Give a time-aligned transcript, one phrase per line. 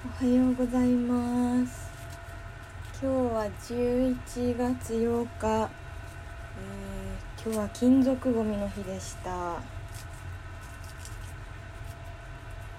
[0.00, 1.90] おはようございます。
[3.02, 5.68] 今日は11月8日、
[6.56, 9.30] えー今日は金属ごみの日でした。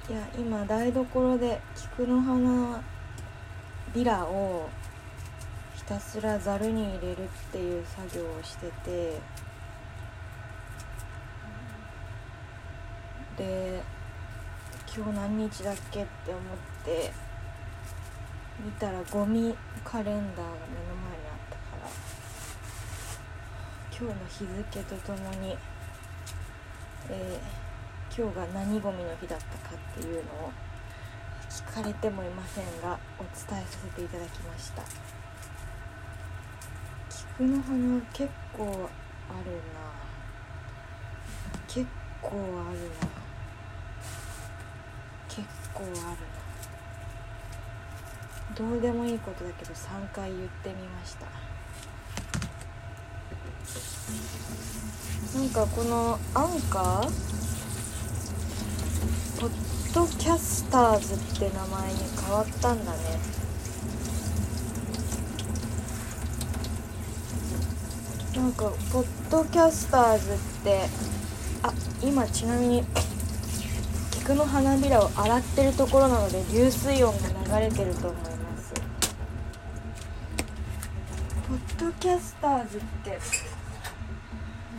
[0.09, 2.81] いや今台所で菊の花
[3.93, 4.69] ビラを
[5.75, 9.19] ひたすらざるに入れるっていう作業をしてて。
[13.37, 13.98] で
[14.99, 16.41] 今日何日だっけって思っ
[16.83, 17.13] て
[18.61, 19.55] 見たらゴミ
[19.85, 21.89] カレンダーが目の前にあったから
[23.89, 25.55] 今日の日付とともに、
[27.09, 27.69] えー
[28.19, 30.51] 今日が何ゴミの日だったかっていうのを
[31.49, 34.83] 聞かれてもいませんがお伝えさせていただきました。
[37.37, 38.89] 菊の花結構あるな。
[41.67, 41.87] 結
[42.21, 43.18] 構あるな。
[45.79, 46.17] 構ある。
[48.55, 51.25] どうでもいいことだけど3回言ってみました。
[55.37, 57.09] なんかこのアンカー
[59.39, 62.97] ポッドキャスターズって名前に変わったんだね。
[68.35, 70.89] なんかポッドキャスターズって
[71.63, 72.83] あ今ちなみに
[74.29, 78.27] 菊の花びらを洗ってるところなので流水音が流れてると思いま
[78.59, 78.71] す。
[81.47, 83.19] ポッドキャスターズって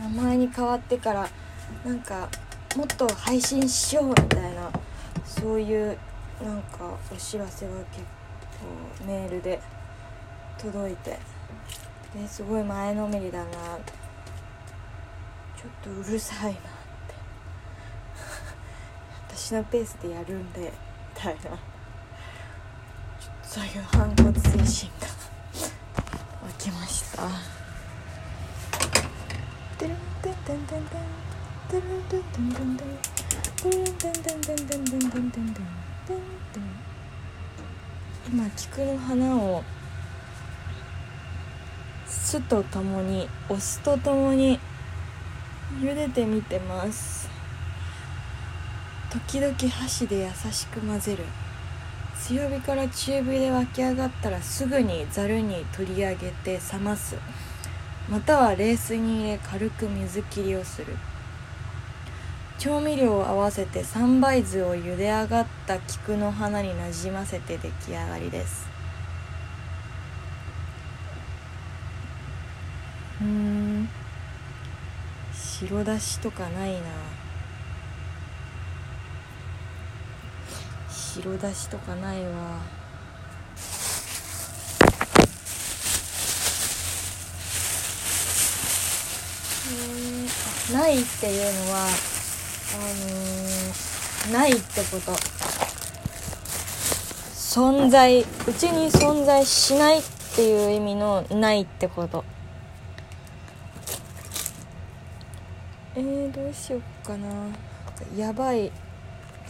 [0.01, 1.27] 名前に変わってから
[1.83, 2.29] なんか
[2.77, 4.71] もっと配信しようみたいな
[5.25, 5.97] そういう
[6.41, 8.05] なんかお知らせが結
[9.01, 9.59] 構メールで
[10.61, 11.19] 届いて。
[12.15, 13.51] ですごい前のめりだな。
[13.51, 13.57] ちょ
[15.67, 16.59] っとうるさいな。
[19.41, 20.67] 私のペースでやるんでみ
[21.15, 21.59] たいなちょっと
[23.41, 25.07] そういう反骨精神が
[26.43, 27.23] 湧きました。
[29.79, 31.01] てるんてんてんてんてん
[31.67, 32.87] てるんてんてんてんてん
[33.57, 36.63] てるんてんてんてんてんてんてんてんてんてんてん
[38.31, 39.63] 今菊の花を
[42.05, 44.59] 酢とともにお酢とともに
[45.81, 47.20] 茹でてみてます
[49.11, 51.25] 時々箸で優しく混ぜる。
[52.17, 57.17] 強火から中火で沸き上がったらすぐにざるに取り上げて冷ます。
[58.09, 60.95] または冷水に入れ軽く水切りをする。
[62.57, 68.69] 調味料を合わせて三杯酢を茹で上がった菊の花になじませて出来上がりです。
[73.19, 73.89] うん。
[75.33, 77.20] 白だしとかないな。
[81.21, 82.31] 白だしとかないわ。
[89.67, 92.77] えーないっていうのはあ
[94.29, 95.11] のーないってこと。
[97.35, 98.25] 存在う
[98.57, 100.03] ちに存在しないっ
[100.35, 102.23] ていう意味のないってこと。
[105.95, 107.29] えー、どうしよっかな。
[108.17, 108.71] やばい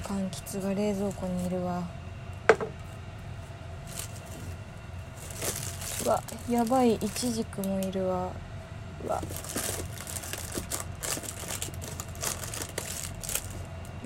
[0.03, 1.84] 柑橘が冷蔵庫にいるわ。
[6.03, 8.31] うわやばいイチジクもいるわ。
[9.06, 9.22] うわ。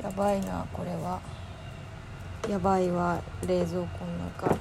[0.03, 1.21] やばいなこれは。
[2.49, 4.55] やばいわ冷蔵庫の中。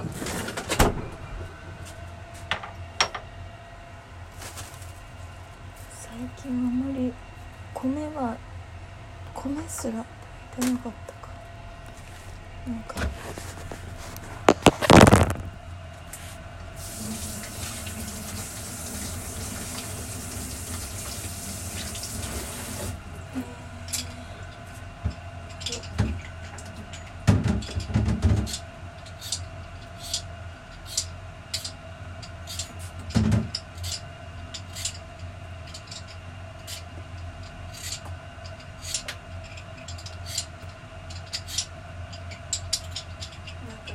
[5.92, 6.12] 最
[6.42, 7.12] 近あまり
[7.74, 8.36] 米は
[9.34, 10.04] 米すら
[10.58, 11.13] 出なかった。
[12.66, 13.04] なんか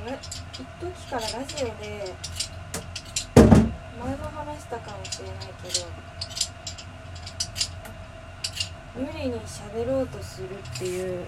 [0.06, 0.19] ね
[0.54, 2.16] 一時からラジオで
[4.00, 5.86] 前も話したかもしれないけど
[8.95, 11.25] 無理に喋ろうとするっていう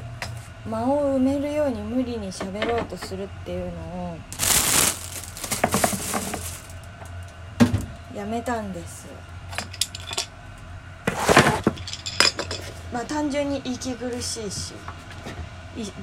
[0.65, 4.17] 間を埋めるように無理に喋ろうとするっていうのを
[8.15, 9.07] やめたんです。
[12.93, 14.73] まあ単純に息苦しいし。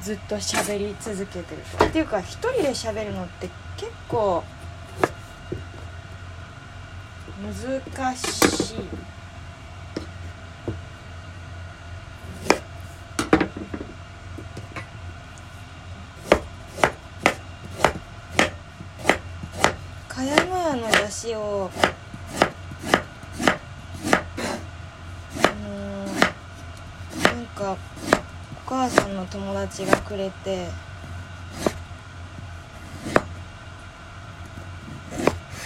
[0.01, 4.43] ずっと喋り続けてるとっていうか一人で喋るのって結構
[7.41, 8.79] 難しい。
[20.09, 21.71] 茅野屋の出汁を
[25.37, 27.77] あのーなんか
[28.67, 30.69] お母さんの友達がくれて。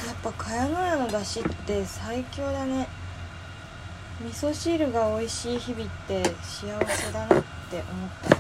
[0.06, 2.88] やっぱ茅野屋の出汁って最強だね。
[4.20, 8.37] 味噌汁が美味しい日々って幸せだなって思った。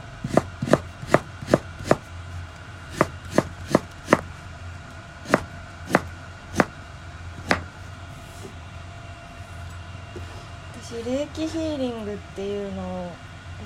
[10.82, 13.12] 私霊気ヒーリングっていうのを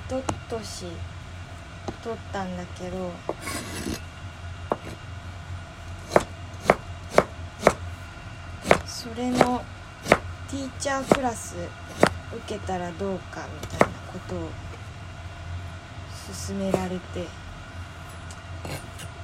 [0.09, 0.85] 一昨年
[2.03, 3.11] 取ったんだけど
[8.85, 9.63] それの
[10.49, 11.55] ティーチャークラス
[12.35, 14.49] 受けたらどうかみたいなことを
[16.47, 17.21] 勧められて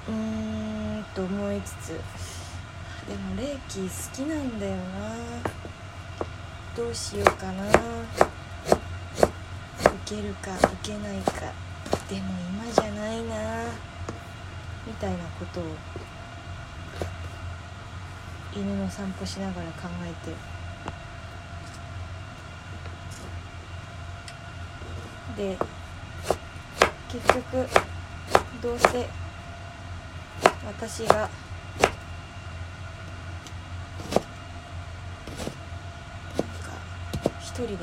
[0.07, 1.99] うーんと思いつつ
[3.07, 4.81] でも霊気好きなんだよな。
[6.75, 7.67] どうしようかな。
[7.67, 7.79] 受
[10.05, 11.51] けるか受けないか。
[12.13, 12.25] でも
[12.63, 13.65] 今じゃないな。
[14.85, 15.63] みたいなことを
[18.55, 20.35] 犬の散歩しながら考えて。
[25.35, 25.57] で
[27.11, 27.67] 結局
[28.61, 29.09] どうせ
[30.67, 31.31] 私がなんか
[37.39, 37.77] 一人で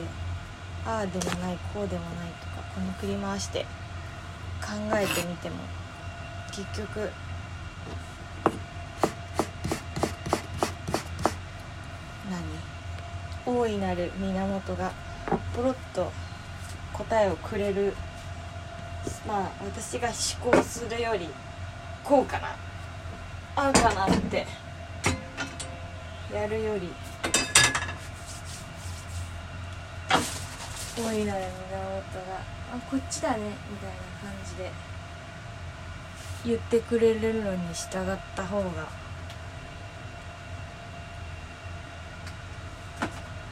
[0.86, 3.66] ああでもないこうでもないとかこの振り回して
[4.60, 5.56] 考えてみても
[6.52, 7.10] 結局。
[12.30, 13.56] 何？
[13.56, 14.92] 大いなる源が
[15.56, 16.12] ポロッと
[16.92, 17.94] 答えをくれる。
[19.26, 21.28] まあ私が思考するより
[22.04, 22.54] こうかな。
[23.56, 24.46] あうかなって。
[26.32, 26.92] やるより。
[31.02, 31.80] 大いなる源
[32.30, 32.40] が。
[32.72, 33.38] あこっちだね
[33.70, 34.70] みたいな感じで。
[36.44, 38.88] 言ってくれるのに従った方が。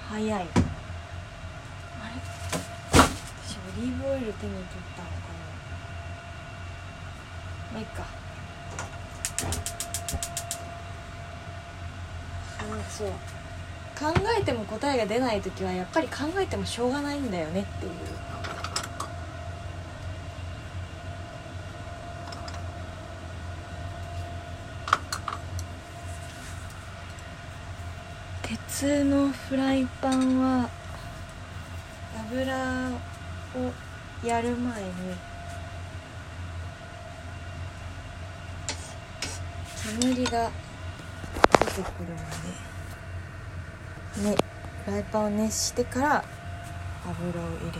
[0.09, 0.33] 早い。
[0.33, 0.49] あれ？
[2.93, 4.65] 私オリーブオイル手に取っ
[4.97, 5.41] たのかな。
[7.73, 8.05] まあいっか。
[12.61, 13.09] あそう。
[13.99, 17.31] 考えても答えが出ない時はやっぱり考えてもしょうがないん。
[17.33, 17.93] だよねっていう
[28.43, 30.71] 鉄のフライパンは
[32.31, 32.91] 油
[33.57, 34.91] をやる前に
[40.01, 40.51] 煙が
[41.61, 42.68] 出てくるので、ね、
[44.19, 46.25] フライパンを熱してから
[47.05, 47.79] 油を入れる、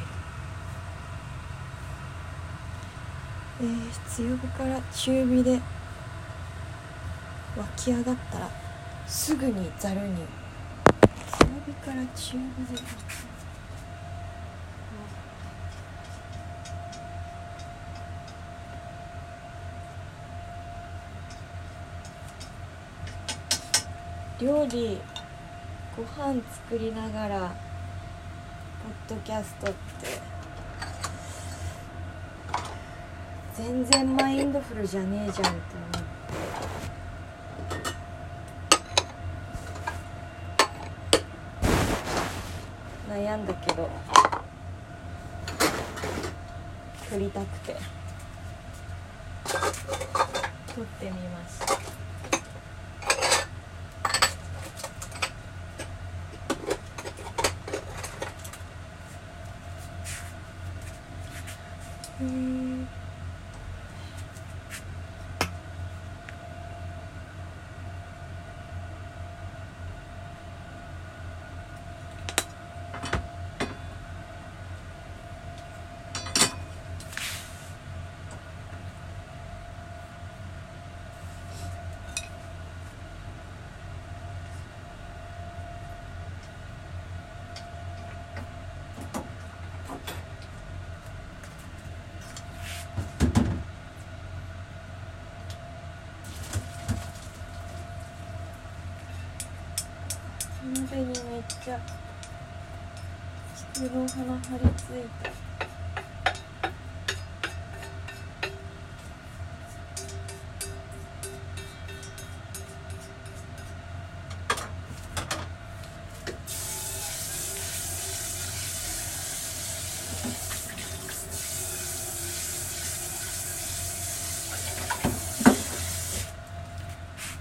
[3.61, 5.61] えー、強火から中火で
[7.57, 8.51] 湧き上がったら
[9.07, 10.19] すぐにざるに。
[11.39, 12.39] 強火から中火
[12.73, 12.81] で
[24.41, 25.01] 料理
[25.99, 27.53] ご飯作りながら
[29.09, 29.77] ポッドキャストって。
[33.57, 35.91] 全然マインドフルじゃねえじゃんって思っ
[43.09, 43.21] て。
[43.21, 43.91] 悩んだけど
[47.11, 47.77] 撮りたくて。
[50.77, 51.88] 撮ってみました。
[100.75, 101.15] 手にめっ
[101.65, 101.81] ちゃ
[103.73, 105.49] 菊の花張り付いた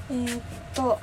[0.09, 0.41] えー、っ
[0.73, 0.97] と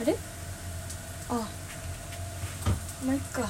[0.00, 0.16] あれ
[1.30, 1.48] あ
[3.04, 3.48] まあいっか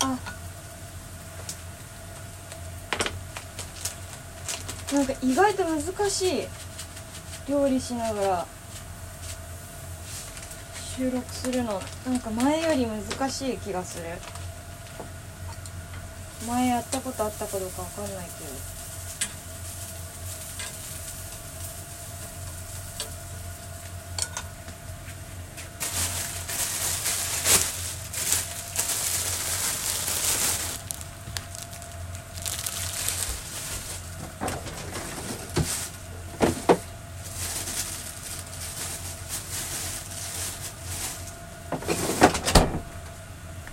[0.00, 0.18] あ。
[4.94, 6.48] なんか意外と難しい。
[7.48, 8.46] 料理しながら。
[10.96, 11.82] 収録するの。
[12.06, 14.04] なんか前より難しい気がする。
[16.46, 18.50] 前やったことあったかどうかわかんないけど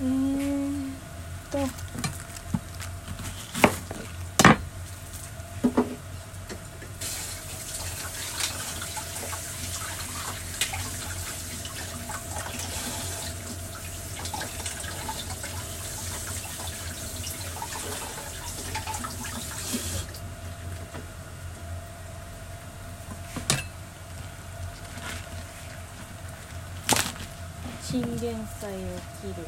[0.01, 1.59] えーっと
[27.91, 28.75] チンゲン菜を
[29.19, 29.47] 切る。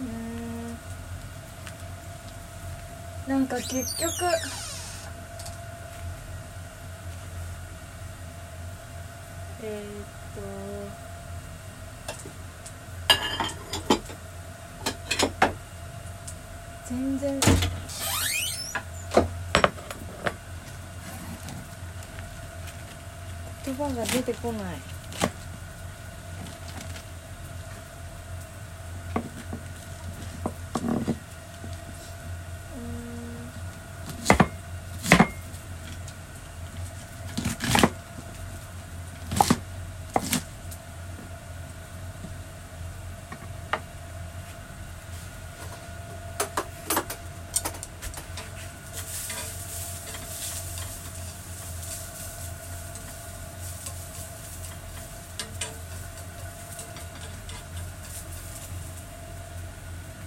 [0.00, 0.02] う
[3.30, 3.30] ん。
[3.30, 4.10] なんか結局
[9.62, 10.40] えー、っと
[16.88, 17.38] 全然
[23.62, 24.89] 言葉が出てこない。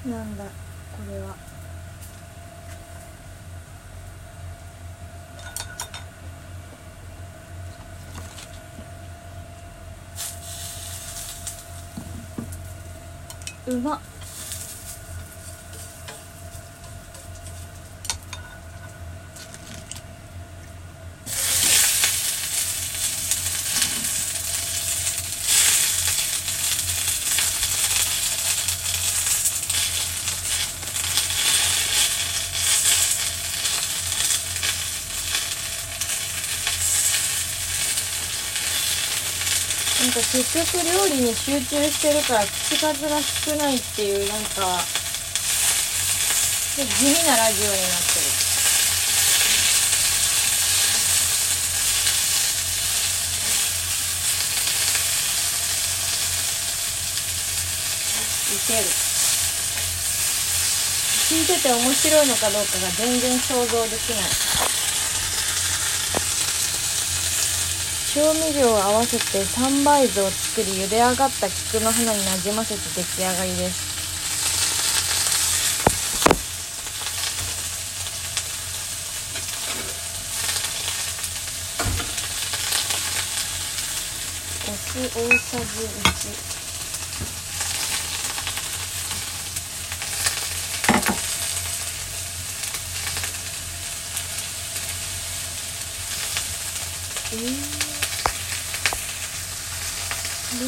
[0.06, 0.50] なんだこ
[1.10, 1.36] れは。
[13.66, 14.13] うまっ。
[40.34, 44.82] 結局料理に集中してるから口数が少ないっていうなんか
[46.74, 48.26] 地味なラジオになってる。
[58.54, 58.82] いける。
[61.30, 64.73] 聞いてて面白いのかどうかが全然想像できない。
[68.14, 73.92] 調味料を合わせて三杯酢を作り茹で上がった菊の花になじませて出来上がりです。
[84.70, 85.64] お酢大さじ
[86.60, 86.64] 1
[97.34, 97.44] えー、こ
[100.60, 100.64] れ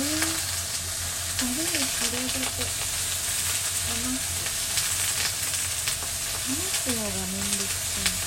[6.46, 7.58] タレに広げて冷ますのがめん。
[7.58, 8.22] どくさい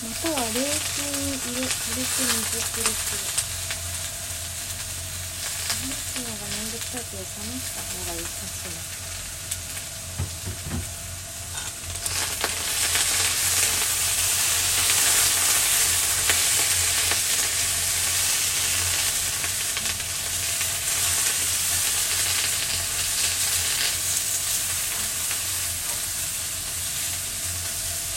[0.00, 3.20] または冷水に入れ軽く水くるする
[5.60, 6.72] 冷すのがめん。
[6.72, 9.00] どくさいけど冷ました方が良さそう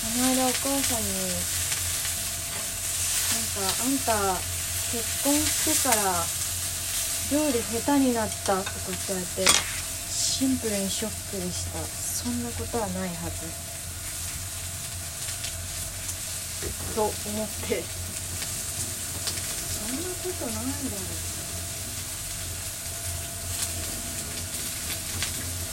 [0.04, 0.54] この間お母
[0.84, 1.08] さんに
[3.64, 4.38] なんか
[4.92, 6.02] 結婚してから
[7.32, 11.80] 料理下手になったとかって言われてシンプルにショックでした。
[11.80, 13.48] そんなことはないはず。
[16.96, 17.84] と思って。
[17.84, 17.90] そ
[19.90, 20.70] んなことないだろう。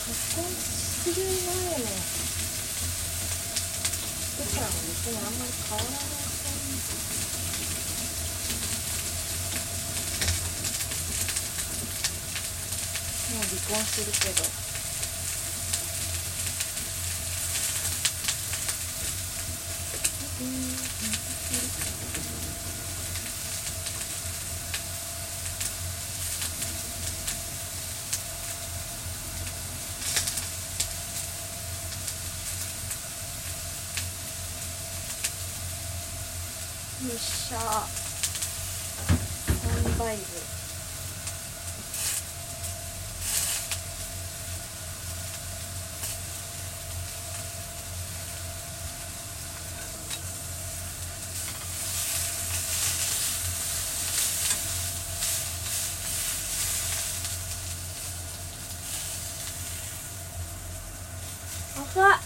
[0.07, 1.37] 結婚する前の
[4.31, 6.01] してからも別にあんまり変わらない。
[13.51, 14.71] 離婚するけど。
[37.03, 37.59] よっしゃ
[39.97, 40.23] 3倍部
[61.93, 62.21] 赤っ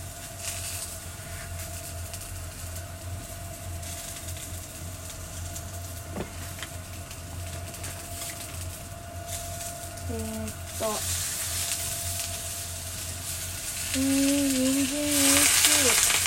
[10.11, 10.85] えー、っと
[13.97, 16.25] えー、人参おいしい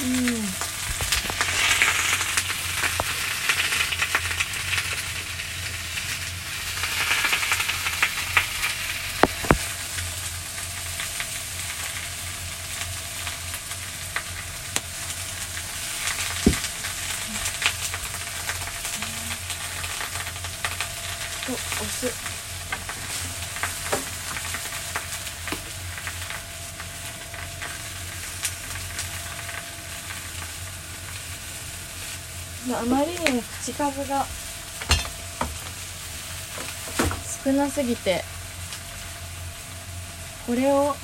[0.00, 0.70] うん
[21.50, 22.30] と押す
[32.72, 34.24] あまりにも口数が
[37.44, 38.22] 少なすぎて
[40.46, 40.94] これを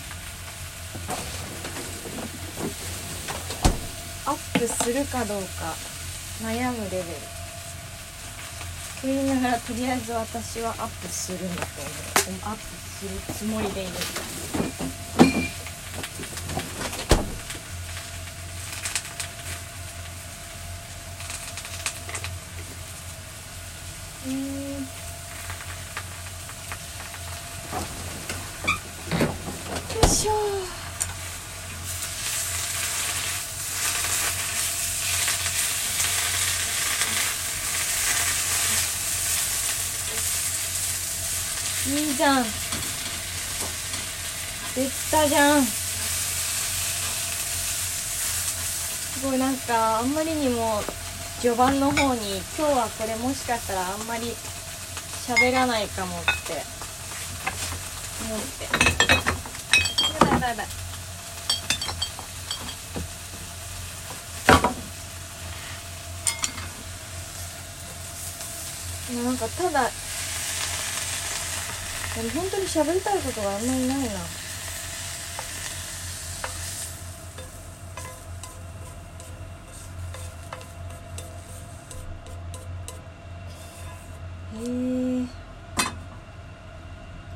[4.26, 5.74] アップするかどうか
[6.42, 7.35] 悩むレベル。
[9.00, 11.66] と言いながらとりあえず私はアップするんだと
[12.30, 13.90] 思うアップするつもりでいる
[24.26, 24.38] うんよ
[30.02, 30.32] いしょ
[41.88, 42.44] いいじゃん。
[42.44, 42.48] で
[44.86, 45.62] きたじゃん。
[45.62, 45.84] す
[49.26, 50.80] ごいなんかあんまりにも
[51.40, 54.34] 序盤の方に今日はこれもしかしたらあんまり
[55.26, 56.30] 喋らないかもって。
[58.24, 58.64] 思って。
[58.64, 58.70] や
[60.20, 60.66] ばいやばいやばい
[69.24, 69.90] なんかただ
[72.16, 74.04] でも本当に喋りたいことがあんまりないな。
[84.58, 84.58] へ
[85.22, 85.26] え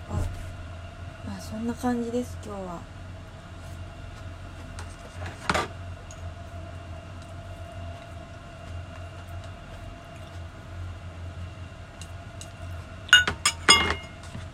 [0.08, 0.14] あ
[1.26, 2.80] まあそんな感じです今日は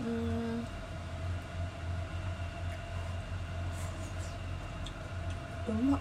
[0.01, 0.67] うーん
[5.69, 6.01] うまっ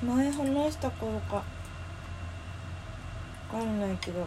[0.00, 1.42] 前話した頃か。
[3.50, 4.26] 分かんないけど。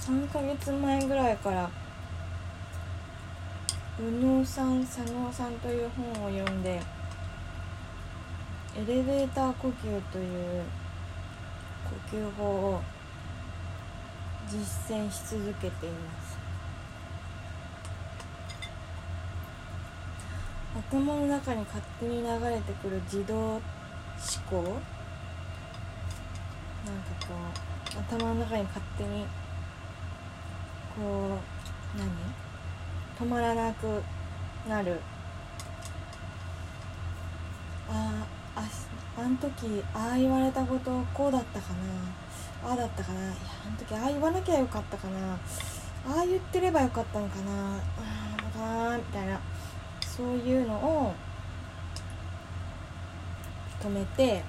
[0.00, 1.70] 3ヶ月前ぐらいから
[3.96, 6.82] 右脳さん左脳さんという本を読んで
[8.76, 10.64] エレベーター呼吸という
[12.10, 12.82] 呼吸法を
[14.48, 16.36] 実践し続けています。
[20.76, 23.60] 頭の中に勝手に流れてくる自動思
[24.50, 24.56] 考。
[24.56, 24.80] なんか
[27.28, 27.34] こ
[27.96, 29.24] う頭の中に勝手に
[30.96, 31.38] こ
[31.94, 32.10] う何？
[33.18, 34.02] 止まらなく
[34.68, 35.00] なる。
[37.88, 38.62] ああ
[39.20, 42.70] あん時ああ言われたことこうだったかな。
[42.70, 43.20] ああだったかな。
[43.20, 43.32] いや
[43.66, 45.34] あの時ああ言わなきゃよかったかな。
[45.34, 45.38] あ
[46.22, 47.76] あ言ってればよかったのかな。
[48.58, 49.40] ああなみたいな。
[50.00, 51.14] そういうのを
[53.82, 54.42] 止めて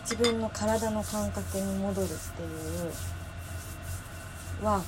[0.00, 2.92] 自分の体の感覚に戻るっていう。
[4.62, 4.82] ワー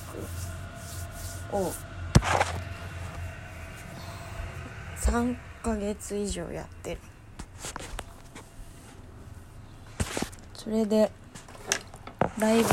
[1.51, 1.73] クを
[4.97, 7.01] 3ヶ月以上やってる。
[10.53, 11.11] それで
[12.37, 12.69] だいぶ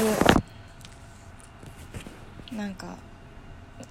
[2.55, 2.97] なんか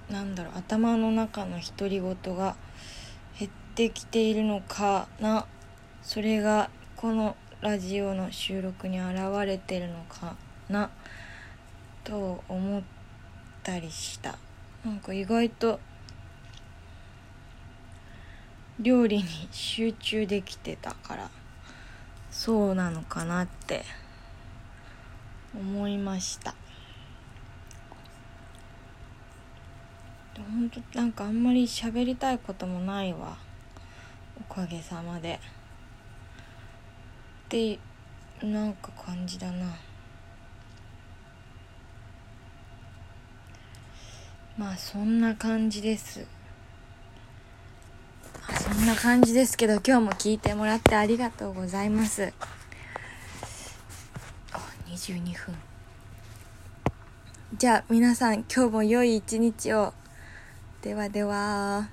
[0.08, 2.56] なんだろう頭の中の独り言が
[3.38, 5.46] 減ってきているのかな。
[6.02, 10.36] それがこのラジオの収録に現れてるのか
[10.68, 10.90] な。
[12.04, 12.99] と思って
[13.62, 14.38] たりした。
[14.84, 15.80] なんか意外と
[18.78, 21.30] 料理に集中できてたから
[22.30, 23.84] そうなのかなって
[25.54, 26.54] 思いました。
[30.36, 33.36] ほんとなんかあんまり喋りたいこともないわ。
[34.40, 35.38] おかげさまで。
[37.46, 37.78] って
[38.42, 39.66] なんか感じだな。
[44.60, 46.26] まあそんな感じです。
[48.62, 52.34] そんな感じですけど今日も聞いてもらってありがとうございます。
[54.86, 55.54] 22分。
[57.56, 59.94] じゃあ皆さん今日も良い一日を。
[60.82, 61.88] ではでは。